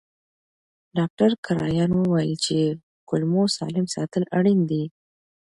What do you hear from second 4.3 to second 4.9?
اړین دي.